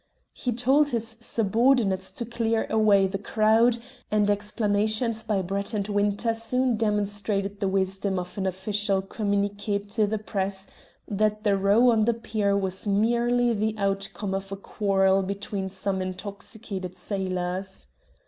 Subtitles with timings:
[0.33, 3.77] He told his subordinates to clear away the crowd,
[4.09, 10.07] and explanations by Brett and Winter soon demonstrated the wisdom of an official communique to
[10.07, 10.65] the Press
[11.07, 16.01] that the row on the pier was merely the outcome of a quarrel between some
[16.01, 17.85] intoxicated sailors.